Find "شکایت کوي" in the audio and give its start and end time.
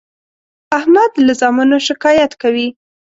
1.87-2.67